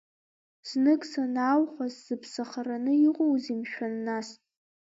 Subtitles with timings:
[0.69, 4.27] Знык санааухәа, сзыԥсахараны иҟоузеи, мшәан, нас!